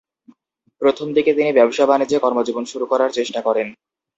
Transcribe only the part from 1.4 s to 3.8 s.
ব্যবসা-বাণিজ্যে কর্মজীবন শুরু করার চেষ্টা করেন।